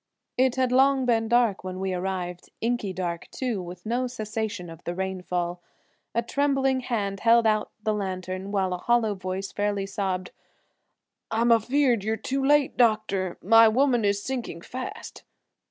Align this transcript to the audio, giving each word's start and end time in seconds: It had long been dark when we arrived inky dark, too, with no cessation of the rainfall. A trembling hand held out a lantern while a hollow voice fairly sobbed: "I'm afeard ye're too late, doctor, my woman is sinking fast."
It 0.35 0.55
had 0.55 0.71
long 0.71 1.05
been 1.05 1.27
dark 1.27 1.63
when 1.63 1.79
we 1.79 1.93
arrived 1.93 2.49
inky 2.59 2.91
dark, 2.91 3.29
too, 3.29 3.61
with 3.61 3.85
no 3.85 4.07
cessation 4.07 4.67
of 4.67 4.83
the 4.83 4.95
rainfall. 4.95 5.61
A 6.15 6.23
trembling 6.23 6.79
hand 6.79 7.19
held 7.19 7.45
out 7.45 7.69
a 7.85 7.93
lantern 7.93 8.51
while 8.51 8.73
a 8.73 8.79
hollow 8.79 9.13
voice 9.13 9.51
fairly 9.51 9.85
sobbed: 9.85 10.31
"I'm 11.29 11.51
afeard 11.51 12.03
ye're 12.03 12.17
too 12.17 12.43
late, 12.43 12.77
doctor, 12.77 13.37
my 13.43 13.67
woman 13.67 14.03
is 14.03 14.23
sinking 14.23 14.61
fast." 14.61 15.21